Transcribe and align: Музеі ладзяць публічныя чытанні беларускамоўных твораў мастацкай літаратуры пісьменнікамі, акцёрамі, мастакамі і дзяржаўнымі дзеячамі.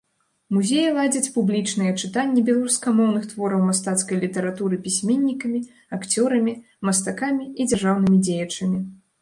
Музеі 0.55 0.93
ладзяць 0.93 1.31
публічныя 1.33 1.91
чытанні 2.07 2.43
беларускамоўных 2.47 3.27
твораў 3.33 3.61
мастацкай 3.69 4.17
літаратуры 4.25 4.81
пісьменнікамі, 4.87 5.59
акцёрамі, 5.99 6.53
мастакамі 6.91 7.45
і 7.61 7.71
дзяржаўнымі 7.73 8.17
дзеячамі. 8.31 8.79